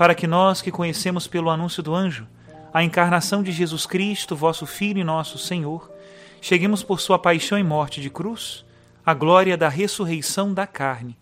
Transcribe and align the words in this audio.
para 0.00 0.14
que 0.14 0.26
nós 0.26 0.62
que 0.62 0.70
conhecemos 0.70 1.26
pelo 1.26 1.50
anúncio 1.50 1.82
do 1.82 1.94
anjo 1.94 2.26
a 2.72 2.82
encarnação 2.82 3.42
de 3.42 3.52
Jesus 3.52 3.84
Cristo, 3.84 4.34
vosso 4.34 4.64
Filho 4.64 4.98
e 4.98 5.04
nosso 5.04 5.36
Senhor, 5.36 5.92
cheguemos 6.40 6.82
por 6.82 7.02
sua 7.02 7.18
paixão 7.18 7.58
e 7.58 7.62
morte 7.62 8.00
de 8.00 8.08
cruz 8.08 8.64
à 9.04 9.12
glória 9.12 9.58
da 9.58 9.68
ressurreição 9.68 10.54
da 10.54 10.66
carne, 10.66 11.18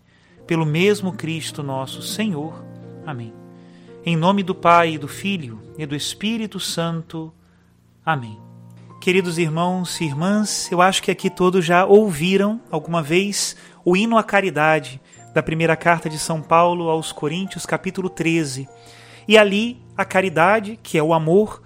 pelo 0.47 0.65
mesmo 0.65 1.11
Cristo 1.11 1.61
nosso 1.61 2.01
Senhor. 2.01 2.63
Amém. 3.05 3.33
Em 4.05 4.15
nome 4.15 4.43
do 4.43 4.55
Pai, 4.55 4.97
do 4.97 5.09
Filho 5.09 5.61
e 5.77 5.85
do 5.85 5.93
Espírito 5.93 6.57
Santo. 6.57 7.33
Amém. 8.05 8.39
Queridos 9.01 9.37
irmãos 9.37 9.99
e 9.99 10.05
irmãs, 10.05 10.71
eu 10.71 10.81
acho 10.81 11.03
que 11.03 11.11
aqui 11.11 11.29
todos 11.29 11.65
já 11.65 11.85
ouviram 11.85 12.61
alguma 12.71 13.03
vez 13.03 13.57
o 13.83 13.97
hino 13.97 14.17
à 14.17 14.23
caridade 14.23 15.01
da 15.33 15.43
primeira 15.43 15.75
carta 15.75 16.09
de 16.09 16.17
São 16.17 16.41
Paulo 16.41 16.89
aos 16.89 17.11
Coríntios, 17.11 17.65
capítulo 17.65 18.09
13. 18.09 18.67
E 19.27 19.37
ali 19.37 19.81
a 19.95 20.03
caridade, 20.03 20.79
que 20.81 20.97
é 20.97 21.03
o 21.03 21.13
amor, 21.13 21.61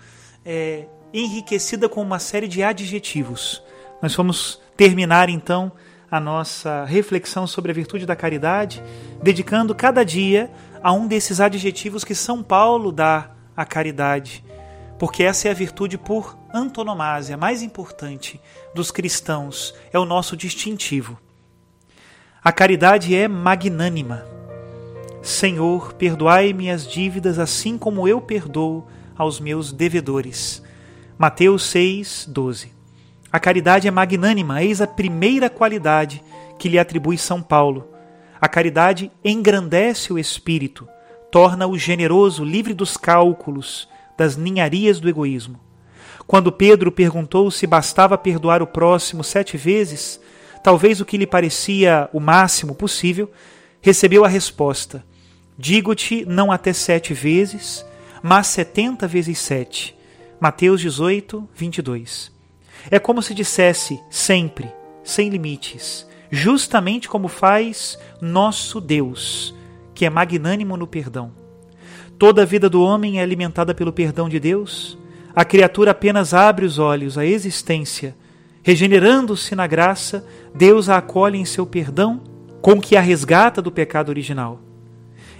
é 0.45 0.85
enriquecida 1.13 1.87
com 1.87 2.01
uma 2.01 2.19
série 2.19 2.47
de 2.47 2.63
adjetivos. 2.63 3.63
Nós 4.01 4.15
vamos 4.15 4.59
terminar 4.75 5.29
então 5.29 5.71
a 6.09 6.19
nossa 6.19 6.85
reflexão 6.85 7.47
sobre 7.47 7.71
a 7.71 7.73
virtude 7.73 8.05
da 8.05 8.15
caridade, 8.15 8.83
dedicando 9.21 9.73
cada 9.73 10.03
dia 10.03 10.51
a 10.81 10.91
um 10.91 11.07
desses 11.07 11.39
adjetivos 11.39 12.03
que 12.03 12.13
São 12.13 12.43
Paulo 12.43 12.91
dá 12.91 13.31
à 13.55 13.65
caridade, 13.65 14.43
porque 14.99 15.23
essa 15.23 15.47
é 15.47 15.51
a 15.51 15.55
virtude 15.55 15.97
por 15.97 16.37
antonomasia, 16.53 17.37
mais 17.37 17.63
importante 17.63 18.39
dos 18.75 18.91
cristãos, 18.91 19.73
é 19.91 19.97
o 19.97 20.05
nosso 20.05 20.35
distintivo. 20.35 21.17
A 22.45 22.51
caridade 22.51 23.15
é 23.15 23.25
magnânima. 23.25 24.25
Senhor, 25.21 25.93
perdoai-me 25.93 26.69
as 26.69 26.85
dívidas 26.85 27.39
assim 27.39 27.77
como 27.77 28.05
eu 28.05 28.19
perdoo 28.19 28.85
aos 29.15 29.39
meus 29.39 29.71
devedores. 29.71 30.61
Mateus 31.17 31.63
6, 31.67 32.27
12. 32.29 32.73
A 33.31 33.39
caridade 33.39 33.87
é 33.87 33.91
magnânima, 33.91 34.61
eis 34.61 34.81
a 34.81 34.87
primeira 34.87 35.49
qualidade 35.49 36.21
que 36.59 36.67
lhe 36.67 36.77
atribui 36.77 37.17
São 37.17 37.41
Paulo. 37.41 37.87
A 38.41 38.49
caridade 38.49 39.09
engrandece 39.23 40.11
o 40.11 40.19
espírito, 40.19 40.85
torna-o 41.31 41.77
generoso, 41.77 42.43
livre 42.43 42.73
dos 42.73 42.97
cálculos, 42.97 43.87
das 44.17 44.35
ninharias 44.35 44.99
do 44.99 45.07
egoísmo. 45.07 45.61
Quando 46.27 46.51
Pedro 46.51 46.91
perguntou 46.91 47.49
se 47.49 47.65
bastava 47.65 48.17
perdoar 48.17 48.61
o 48.61 48.67
próximo 48.67 49.23
sete 49.23 49.55
vezes, 49.55 50.19
talvez 50.63 51.01
o 51.01 51.05
que 51.05 51.17
lhe 51.17 51.27
parecia 51.27 52.09
o 52.13 52.19
máximo 52.19 52.73
possível, 52.73 53.29
recebeu 53.81 54.23
a 54.23 54.27
resposta: 54.29 55.03
Digo-te 55.57 56.25
não 56.25 56.51
até 56.51 56.71
sete 56.71 57.13
vezes, 57.13 57.85
mas 58.23 58.47
setenta 58.47 59.07
vezes 59.07 59.37
sete. 59.37 59.95
Mateus 60.39 60.81
18, 60.81 61.47
22. 61.53 62.31
É 62.89 62.97
como 62.97 63.21
se 63.21 63.33
dissesse 63.33 63.99
sempre, 64.09 64.69
sem 65.03 65.29
limites, 65.29 66.07
justamente 66.31 67.07
como 67.07 67.27
faz 67.27 67.97
nosso 68.19 68.81
Deus, 68.81 69.53
que 69.93 70.05
é 70.05 70.09
magnânimo 70.09 70.75
no 70.75 70.87
perdão. 70.87 71.31
Toda 72.17 72.41
a 72.41 72.45
vida 72.45 72.69
do 72.69 72.81
homem 72.81 73.19
é 73.19 73.23
alimentada 73.23 73.73
pelo 73.73 73.93
perdão 73.93 74.27
de 74.27 74.39
Deus. 74.39 74.97
A 75.35 75.45
criatura 75.45 75.91
apenas 75.91 76.33
abre 76.33 76.65
os 76.65 76.77
olhos 76.77 77.17
à 77.17 77.25
existência 77.25 78.15
Regenerando-se 78.63 79.55
na 79.55 79.67
graça, 79.67 80.25
Deus 80.55 80.87
a 80.87 80.97
acolhe 80.97 81.37
em 81.37 81.43
seu 81.43 81.65
perdão, 81.65 82.21
com 82.61 82.79
que 82.79 82.95
a 82.95 83.01
resgata 83.01 83.61
do 83.61 83.69
pecado 83.69 84.07
original. 84.07 84.61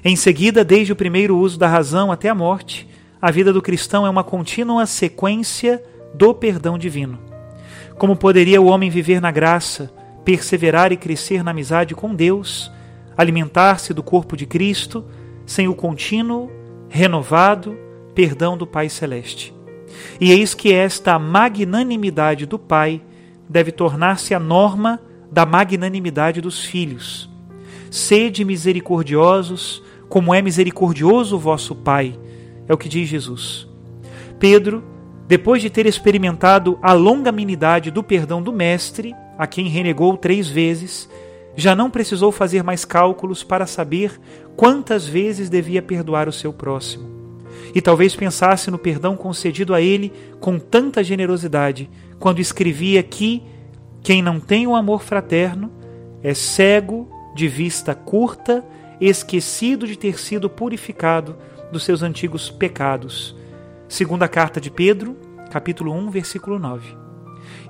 Em 0.04 0.18
seguida, 0.18 0.66
desde 0.66 0.92
o 0.92 0.96
primeiro 0.96 1.38
uso 1.38 1.58
da 1.58 1.68
razão 1.68 2.12
até 2.12 2.28
a 2.28 2.36
morte, 2.36 2.86
a 3.22 3.32
vida 3.32 3.54
do 3.54 3.62
cristão 3.62 4.06
é 4.06 4.10
uma 4.10 4.26
contínua 4.26 4.86
sequência 4.86 5.82
do 6.14 6.34
perdão 6.34 6.78
divino. 6.78 7.18
Como 7.98 8.18
poderia 8.18 8.62
o 8.62 8.66
homem 8.66 8.90
viver 8.90 9.22
na 9.22 9.32
graça, 9.32 9.90
perseverar 10.26 10.92
e 10.92 10.98
crescer 10.98 11.42
na 11.42 11.52
amizade 11.52 11.96
com 11.96 12.14
Deus, 12.14 12.70
alimentar-se 13.16 13.94
do 13.94 14.04
corpo 14.04 14.36
de 14.36 14.46
Cristo, 14.46 15.06
sem 15.46 15.70
o 15.70 15.76
contínuo, 15.76 16.52
renovado 16.90 17.78
perdão 18.14 18.58
do 18.58 18.68
Pai 18.68 18.90
Celeste? 18.90 19.54
E 20.20 20.30
eis 20.34 20.54
que 20.54 20.74
esta 20.74 21.18
magnanimidade 21.18 22.46
do 22.46 22.60
Pai 22.60 23.02
deve 23.50 23.72
tornar-se 23.72 24.34
a 24.34 24.40
norma 24.40 25.00
da 25.32 25.46
magnanimidade 25.46 26.42
dos 26.42 26.64
filhos. 26.64 27.30
Sede 27.90 28.44
misericordiosos, 28.44 29.84
como 30.10 30.34
é 30.34 30.42
misericordioso 30.42 31.36
o 31.36 31.40
vosso 31.40 31.76
Pai, 31.76 32.18
é 32.68 32.74
o 32.74 32.78
que 32.78 32.90
diz 32.90 33.08
Jesus. 33.08 33.68
Pedro, 34.40 34.84
depois 35.28 35.62
de 35.62 35.70
ter 35.70 35.86
experimentado 35.86 36.78
a 36.82 36.94
longanimidade 36.94 37.92
do 37.92 38.04
perdão 38.04 38.42
do 38.42 38.52
Mestre, 38.52 39.16
a 39.38 39.48
quem 39.48 39.68
renegou 39.68 40.18
três 40.18 40.48
vezes, 40.48 41.10
já 41.56 41.76
não 41.76 41.90
precisou 41.90 42.32
fazer 42.32 42.64
mais 42.64 42.84
cálculos 42.84 43.44
para 43.44 43.66
saber 43.66 44.20
quantas 44.56 45.08
vezes 45.08 45.50
devia 45.50 45.82
perdoar 45.82 46.28
o 46.28 46.34
seu 46.34 46.52
próximo. 46.52 47.13
E 47.74 47.82
talvez 47.82 48.16
pensasse 48.16 48.72
no 48.72 48.78
perdão 48.78 49.16
concedido 49.16 49.74
a 49.74 49.82
ele 49.82 50.12
com 50.40 50.58
tanta 50.58 51.04
generosidade 51.04 51.90
quando 52.20 52.40
escrevia 52.40 53.04
que 53.04 53.44
quem 54.02 54.22
não 54.22 54.40
tem 54.40 54.68
o 54.68 54.76
amor 54.76 55.02
fraterno 55.02 55.72
é 56.22 56.34
cego, 56.34 57.10
de 57.36 57.48
vista 57.48 57.96
curta, 57.96 58.64
esquecido 59.00 59.88
de 59.88 59.98
ter 59.98 60.20
sido 60.20 60.50
purificado 60.50 61.36
dos 61.72 61.84
seus 61.84 62.02
antigos 62.02 62.50
pecados. 62.50 63.36
Segunda 63.88 64.28
carta 64.28 64.62
de 64.62 64.70
Pedro, 64.70 65.18
capítulo 65.52 65.92
1, 65.94 66.10
versículo 66.10 66.60
9. 66.60 66.96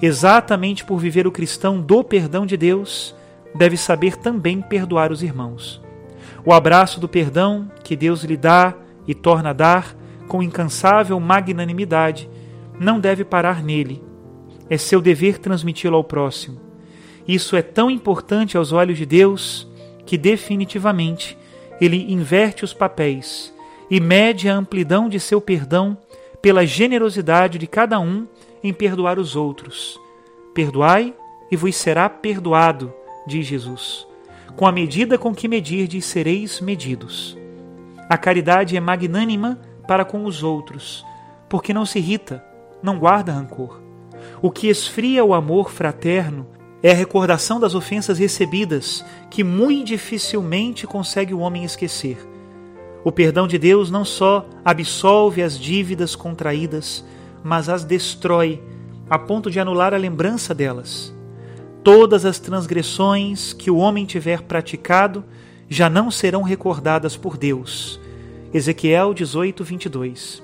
Exatamente 0.01 0.85
por 0.85 0.99
viver 0.99 1.25
o 1.25 1.31
cristão 1.31 1.81
do 1.81 2.03
perdão 2.03 2.45
de 2.45 2.57
Deus, 2.57 3.15
deve 3.55 3.77
saber 3.77 4.17
também 4.17 4.61
perdoar 4.61 5.11
os 5.11 5.23
irmãos. 5.23 5.81
O 6.45 6.53
abraço 6.53 6.99
do 6.99 7.07
perdão 7.07 7.71
que 7.83 7.95
Deus 7.95 8.23
lhe 8.23 8.35
dá 8.35 8.75
e 9.07 9.13
torna 9.13 9.49
a 9.49 9.53
dar 9.53 9.95
com 10.27 10.41
incansável 10.41 11.19
magnanimidade 11.19 12.29
não 12.79 12.99
deve 12.99 13.23
parar 13.23 13.63
nele, 13.63 14.03
é 14.69 14.77
seu 14.77 15.01
dever 15.01 15.37
transmiti-lo 15.37 15.95
ao 15.95 16.03
próximo. 16.03 16.59
Isso 17.27 17.55
é 17.55 17.61
tão 17.61 17.89
importante 17.89 18.57
aos 18.57 18.71
olhos 18.71 18.97
de 18.97 19.05
Deus 19.05 19.67
que 20.05 20.17
definitivamente 20.17 21.37
ele 21.79 22.11
inverte 22.11 22.63
os 22.63 22.73
papéis 22.73 23.53
e 23.89 23.99
mede 23.99 24.49
a 24.49 24.55
amplidão 24.55 25.07
de 25.07 25.19
seu 25.19 25.39
perdão 25.39 25.97
pela 26.41 26.65
generosidade 26.65 27.57
de 27.57 27.67
cada 27.67 27.99
um 27.99 28.27
em 28.63 28.73
perdoar 28.73 29.19
os 29.19 29.35
outros. 29.35 29.99
Perdoai 30.53 31.13
e 31.51 31.55
vos 31.55 31.75
será 31.75 32.09
perdoado, 32.09 32.93
diz 33.27 33.45
Jesus. 33.45 34.07
Com 34.55 34.67
a 34.67 34.71
medida 34.71 35.17
com 35.17 35.33
que 35.33 35.47
medirdes, 35.47 36.05
sereis 36.05 36.59
medidos. 36.59 37.37
A 38.13 38.17
caridade 38.19 38.77
é 38.77 38.79
magnânima 38.79 39.57
para 39.87 40.05
com 40.05 40.25
os 40.25 40.43
outros, 40.43 41.03
porque 41.49 41.73
não 41.73 41.83
se 41.83 41.97
irrita, 41.97 42.45
não 42.79 42.99
guarda 42.99 43.33
rancor. 43.33 43.81
O 44.39 44.51
que 44.51 44.67
esfria 44.67 45.25
o 45.25 45.33
amor 45.33 45.71
fraterno 45.71 46.45
é 46.83 46.91
a 46.91 46.93
recordação 46.93 47.59
das 47.59 47.73
ofensas 47.73 48.19
recebidas, 48.19 49.03
que 49.31 49.43
muito 49.43 49.87
dificilmente 49.87 50.85
consegue 50.85 51.33
o 51.33 51.39
homem 51.39 51.63
esquecer. 51.63 52.19
O 53.03 53.11
perdão 53.11 53.47
de 53.47 53.57
Deus 53.57 53.89
não 53.89 54.05
só 54.05 54.47
absolve 54.63 55.41
as 55.41 55.57
dívidas 55.57 56.15
contraídas, 56.15 57.03
mas 57.43 57.67
as 57.67 57.83
destrói, 57.83 58.61
a 59.09 59.17
ponto 59.17 59.49
de 59.49 59.59
anular 59.59 59.91
a 59.91 59.97
lembrança 59.97 60.53
delas. 60.53 61.11
Todas 61.83 62.25
as 62.25 62.37
transgressões 62.37 63.53
que 63.53 63.71
o 63.71 63.77
homem 63.77 64.05
tiver 64.05 64.43
praticado 64.43 65.25
já 65.67 65.89
não 65.89 66.11
serão 66.11 66.43
recordadas 66.43 67.17
por 67.17 67.37
Deus. 67.37 68.02
Ezequiel 68.53 69.13
18, 69.13 69.63
22. 69.63 70.43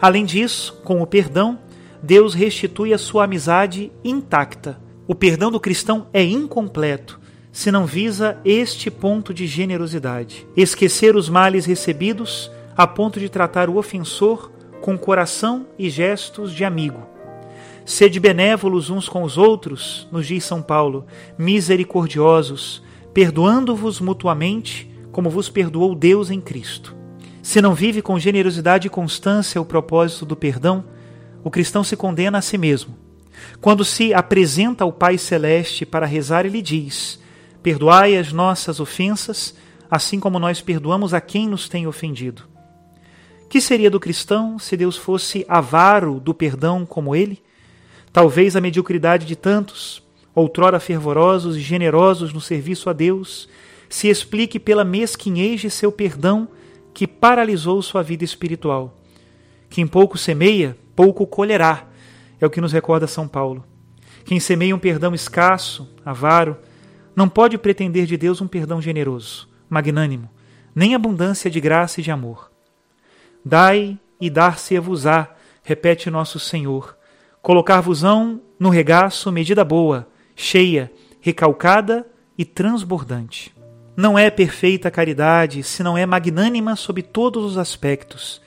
Além 0.00 0.24
disso, 0.24 0.80
com 0.84 1.00
o 1.00 1.06
perdão, 1.06 1.58
Deus 2.02 2.34
restitui 2.34 2.92
a 2.92 2.98
sua 2.98 3.24
amizade 3.24 3.90
intacta. 4.04 4.78
O 5.06 5.14
perdão 5.14 5.50
do 5.50 5.58
cristão 5.58 6.06
é 6.12 6.22
incompleto 6.22 7.18
se 7.58 7.72
não 7.72 7.86
visa 7.86 8.38
este 8.44 8.90
ponto 8.90 9.32
de 9.34 9.46
generosidade. 9.46 10.46
Esquecer 10.56 11.16
os 11.16 11.28
males 11.28 11.64
recebidos 11.64 12.50
a 12.76 12.86
ponto 12.86 13.18
de 13.18 13.28
tratar 13.28 13.68
o 13.68 13.76
ofensor 13.76 14.52
com 14.80 14.96
coração 14.96 15.66
e 15.78 15.90
gestos 15.90 16.52
de 16.52 16.64
amigo. 16.64 17.04
Sede 17.84 18.20
benévolos 18.20 18.90
uns 18.90 19.08
com 19.08 19.22
os 19.24 19.38
outros, 19.38 20.06
nos 20.12 20.26
diz 20.26 20.44
São 20.44 20.62
Paulo, 20.62 21.06
misericordiosos, 21.36 22.82
perdoando-vos 23.12 24.00
mutuamente, 24.00 24.88
como 25.10 25.30
vos 25.30 25.48
perdoou 25.48 25.94
Deus 25.94 26.30
em 26.30 26.40
Cristo. 26.40 26.97
Se 27.48 27.62
não 27.62 27.74
vive 27.74 28.02
com 28.02 28.18
generosidade 28.18 28.88
e 28.88 28.90
constância 28.90 29.58
o 29.58 29.64
propósito 29.64 30.26
do 30.26 30.36
perdão, 30.36 30.84
o 31.42 31.50
cristão 31.50 31.82
se 31.82 31.96
condena 31.96 32.36
a 32.36 32.42
si 32.42 32.58
mesmo. 32.58 32.94
Quando 33.58 33.86
se 33.86 34.12
apresenta 34.12 34.84
ao 34.84 34.92
Pai 34.92 35.16
Celeste 35.16 35.86
para 35.86 36.04
rezar, 36.04 36.44
ele 36.44 36.60
diz: 36.60 37.18
Perdoai 37.62 38.18
as 38.18 38.34
nossas 38.34 38.80
ofensas, 38.80 39.54
assim 39.90 40.20
como 40.20 40.38
nós 40.38 40.60
perdoamos 40.60 41.14
a 41.14 41.22
quem 41.22 41.48
nos 41.48 41.70
tem 41.70 41.86
ofendido. 41.86 42.42
Que 43.48 43.62
seria 43.62 43.90
do 43.90 43.98
cristão 43.98 44.58
se 44.58 44.76
Deus 44.76 44.98
fosse 44.98 45.46
avaro 45.48 46.20
do 46.20 46.34
perdão 46.34 46.84
como 46.84 47.16
ele? 47.16 47.42
Talvez 48.12 48.56
a 48.56 48.60
mediocridade 48.60 49.24
de 49.24 49.36
tantos, 49.36 50.06
outrora 50.34 50.78
fervorosos 50.78 51.56
e 51.56 51.60
generosos 51.60 52.30
no 52.30 52.42
serviço 52.42 52.90
a 52.90 52.92
Deus, 52.92 53.48
se 53.88 54.08
explique 54.08 54.60
pela 54.60 54.84
mesquinhez 54.84 55.62
de 55.62 55.70
seu 55.70 55.90
perdão 55.90 56.46
que 56.92 57.06
paralisou 57.06 57.80
sua 57.82 58.02
vida 58.02 58.24
espiritual. 58.24 58.96
Quem 59.70 59.86
pouco 59.86 60.16
semeia, 60.16 60.76
pouco 60.96 61.26
colherá, 61.26 61.86
é 62.40 62.46
o 62.46 62.50
que 62.50 62.60
nos 62.60 62.72
recorda 62.72 63.06
São 63.06 63.28
Paulo. 63.28 63.64
Quem 64.24 64.40
semeia 64.40 64.74
um 64.74 64.78
perdão 64.78 65.14
escasso, 65.14 65.88
avaro, 66.04 66.56
não 67.14 67.28
pode 67.28 67.58
pretender 67.58 68.06
de 68.06 68.16
Deus 68.16 68.40
um 68.40 68.46
perdão 68.46 68.80
generoso, 68.80 69.48
magnânimo, 69.68 70.30
nem 70.74 70.94
abundância 70.94 71.50
de 71.50 71.60
graça 71.60 72.00
e 72.00 72.02
de 72.02 72.10
amor. 72.10 72.50
Dai 73.44 73.98
e 74.20 74.30
dar-se-a-vos-á, 74.30 75.34
repete 75.62 76.10
nosso 76.10 76.38
Senhor. 76.38 76.96
Colocar-vos-ão 77.42 78.40
no 78.58 78.68
regaço 78.68 79.32
medida 79.32 79.64
boa, 79.64 80.08
cheia, 80.36 80.92
recalcada 81.20 82.06
e 82.36 82.44
transbordante. 82.44 83.54
Não 83.98 84.18
é 84.18 84.30
perfeita 84.30 84.88
a 84.88 84.90
caridade 84.90 85.62
se 85.62 85.82
não 85.82 85.98
é 85.98 86.06
magnânima 86.06 86.74
sob 86.76 87.02
todos 87.02 87.44
os 87.44 87.58
aspectos, 87.58 88.40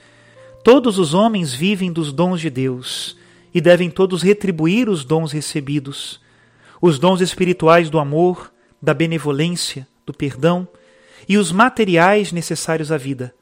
Todos 0.62 0.96
os 0.96 1.12
homens 1.12 1.52
vivem 1.52 1.92
dos 1.92 2.12
dons 2.12 2.40
de 2.40 2.48
Deus 2.48 3.16
e 3.52 3.60
devem 3.60 3.90
todos 3.90 4.22
retribuir 4.22 4.88
os 4.88 5.04
dons 5.04 5.32
recebidos, 5.32 6.20
os 6.80 7.00
dons 7.00 7.20
espirituais 7.20 7.90
do 7.90 7.98
amor, 7.98 8.52
da 8.80 8.94
benevolência, 8.94 9.88
do 10.06 10.14
perdão 10.14 10.66
e 11.28 11.36
os 11.36 11.50
materiais 11.50 12.30
necessários 12.30 12.92
à 12.92 12.96
vida. 12.96 13.34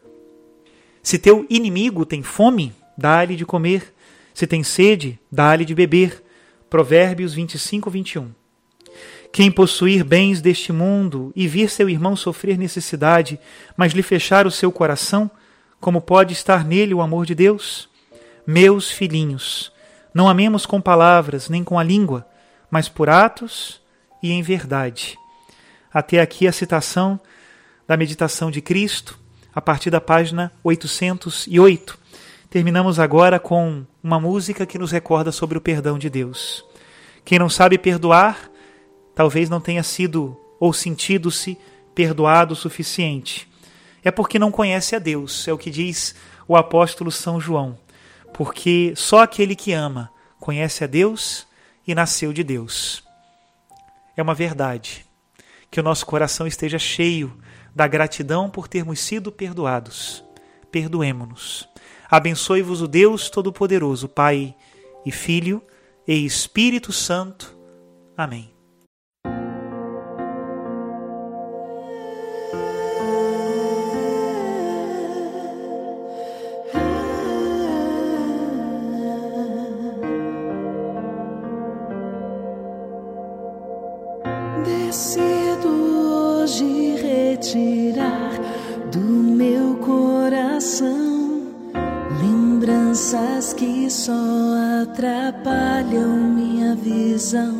Se 1.02 1.18
teu 1.18 1.46
inimigo 1.50 2.06
tem 2.06 2.22
fome, 2.22 2.72
dá-lhe 2.96 3.36
de 3.36 3.44
comer. 3.44 3.94
Se 4.32 4.46
tem 4.46 4.62
sede, 4.62 5.18
dá-lhe 5.30 5.64
de 5.66 5.74
beber. 5.74 6.22
Provérbios 6.70 7.34
25, 7.34 7.90
21. 7.90 8.39
Quem 9.32 9.50
possuir 9.50 10.04
bens 10.04 10.40
deste 10.40 10.72
mundo 10.72 11.32
e 11.36 11.46
vir 11.46 11.70
seu 11.70 11.88
irmão 11.88 12.16
sofrer 12.16 12.58
necessidade, 12.58 13.38
mas 13.76 13.92
lhe 13.92 14.02
fechar 14.02 14.46
o 14.46 14.50
seu 14.50 14.72
coração, 14.72 15.30
como 15.80 16.00
pode 16.00 16.32
estar 16.32 16.64
nele 16.64 16.92
o 16.92 17.00
amor 17.00 17.24
de 17.24 17.34
Deus? 17.34 17.88
Meus 18.46 18.90
filhinhos, 18.90 19.72
não 20.12 20.28
amemos 20.28 20.66
com 20.66 20.80
palavras 20.80 21.48
nem 21.48 21.62
com 21.62 21.78
a 21.78 21.82
língua, 21.84 22.26
mas 22.70 22.88
por 22.88 23.08
atos 23.08 23.80
e 24.22 24.32
em 24.32 24.42
verdade. 24.42 25.16
Até 25.92 26.20
aqui 26.20 26.48
a 26.48 26.52
citação 26.52 27.18
da 27.86 27.96
meditação 27.96 28.50
de 28.50 28.60
Cristo, 28.60 29.18
a 29.54 29.60
partir 29.60 29.90
da 29.90 30.00
página 30.00 30.52
808. 30.62 31.98
Terminamos 32.48 32.98
agora 32.98 33.38
com 33.38 33.84
uma 34.02 34.18
música 34.18 34.66
que 34.66 34.78
nos 34.78 34.90
recorda 34.90 35.30
sobre 35.30 35.56
o 35.56 35.60
perdão 35.60 35.98
de 35.98 36.10
Deus. 36.10 36.64
Quem 37.24 37.38
não 37.38 37.48
sabe 37.48 37.78
perdoar, 37.78 38.49
talvez 39.14 39.48
não 39.48 39.60
tenha 39.60 39.82
sido 39.82 40.38
ou 40.58 40.72
sentido-se 40.72 41.58
perdoado 41.94 42.54
o 42.54 42.56
suficiente 42.56 43.50
é 44.02 44.10
porque 44.10 44.38
não 44.38 44.50
conhece 44.50 44.96
a 44.96 44.98
Deus, 44.98 45.46
é 45.46 45.52
o 45.52 45.58
que 45.58 45.70
diz 45.70 46.14
o 46.48 46.56
apóstolo 46.56 47.10
São 47.10 47.40
João. 47.40 47.78
Porque 48.32 48.94
só 48.96 49.22
aquele 49.22 49.54
que 49.54 49.72
ama 49.72 50.10
conhece 50.38 50.84
a 50.84 50.86
Deus 50.86 51.46
e 51.86 51.94
nasceu 51.94 52.32
de 52.32 52.42
Deus. 52.42 53.04
É 54.16 54.22
uma 54.22 54.34
verdade. 54.34 55.04
Que 55.70 55.80
o 55.80 55.82
nosso 55.82 56.06
coração 56.06 56.46
esteja 56.46 56.78
cheio 56.78 57.36
da 57.74 57.86
gratidão 57.86 58.50
por 58.50 58.66
termos 58.66 59.00
sido 59.00 59.30
perdoados. 59.30 60.24
Perdoemo-nos. 60.70 61.68
Abençoe-vos 62.10 62.82
o 62.82 62.88
Deus 62.88 63.30
Todo-Poderoso, 63.30 64.08
Pai 64.08 64.54
e 65.04 65.12
Filho 65.12 65.62
e 66.06 66.24
Espírito 66.24 66.92
Santo. 66.92 67.56
Amém. 68.16 68.59
Visão. 97.30 97.54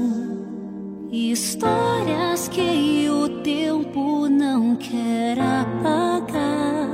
Histórias 1.13 2.49
que 2.49 3.09
o 3.09 3.29
tempo 3.43 4.29
não 4.29 4.75
quer 4.77 5.39
apagar, 5.39 6.89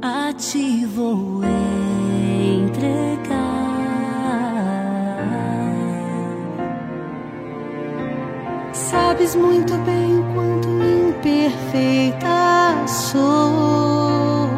a 0.00 0.32
ti 0.32 0.84
vou 0.86 1.42
entregar. 2.54 3.18
Sabes 8.72 9.34
muito 9.34 9.74
bem 9.78 10.22
quanto 10.34 10.68
imperfeita 11.08 12.28
sou, 12.86 14.48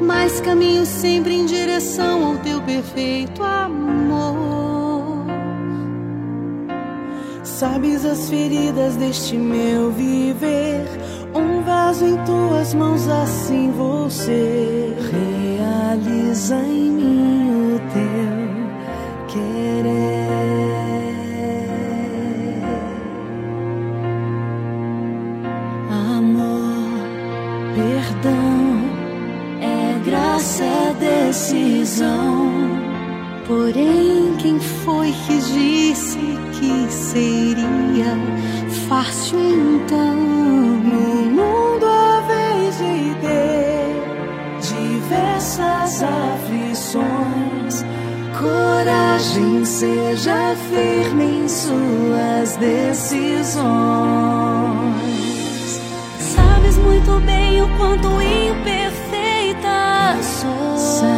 mas 0.00 0.40
caminho 0.40 0.86
sempre 0.86 1.34
em 1.34 1.44
direção 1.46 2.24
ao 2.24 2.38
teu 2.38 2.60
perfeito 2.62 3.42
amor. 3.42 4.57
Sabes 7.58 8.04
as 8.04 8.30
feridas 8.30 8.94
deste 8.94 9.36
meu 9.36 9.90
viver, 9.90 10.86
um 11.34 11.60
vaso 11.64 12.06
em 12.06 12.16
tuas 12.18 12.72
mãos, 12.72 13.08
assim 13.08 13.72
vou 13.72 14.08
ser. 14.08 14.94
Realiza 15.10 16.54
em 16.54 16.90
mim 16.92 17.74
o 17.74 17.80
teu 17.92 19.42
querer. 19.42 20.28
perdão 27.74 28.82
é 29.60 29.98
graça, 30.08 30.62
é 30.62 31.26
decisão. 31.26 32.87
Porém, 33.48 34.36
quem 34.36 34.60
foi 34.60 35.10
que 35.10 35.40
disse 35.40 36.38
que 36.52 36.92
seria 36.92 38.14
fácil 38.86 39.40
então? 39.40 40.16
No 40.16 41.30
mundo 41.30 41.86
a 41.86 42.20
vez 42.28 42.76
de 42.76 43.14
ter 43.22 44.04
diversas 44.60 46.02
aflições. 46.02 47.86
Coragem, 48.38 49.64
seja 49.64 50.54
firme 50.70 51.44
em 51.44 51.48
suas 51.48 52.54
decisões. 52.58 53.64
Sabes 56.20 56.76
muito 56.76 57.18
bem 57.24 57.62
o 57.62 57.68
quanto 57.78 58.08
imperfeita 58.20 60.18
sou. 60.22 61.17